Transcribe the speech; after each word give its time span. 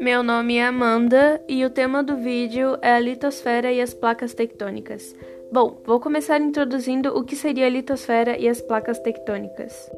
Meu 0.00 0.22
nome 0.22 0.56
é 0.56 0.64
Amanda 0.64 1.42
e 1.48 1.64
o 1.64 1.70
tema 1.70 2.04
do 2.04 2.16
vídeo 2.16 2.78
é 2.80 2.92
a 2.92 3.00
litosfera 3.00 3.72
e 3.72 3.80
as 3.80 3.92
placas 3.92 4.32
tectônicas. 4.32 5.14
Bom, 5.52 5.82
vou 5.84 5.98
começar 5.98 6.40
introduzindo 6.40 7.16
o 7.16 7.24
que 7.24 7.34
seria 7.34 7.66
a 7.66 7.68
litosfera 7.68 8.38
e 8.38 8.48
as 8.48 8.60
placas 8.60 9.00
tectônicas. 9.00 9.90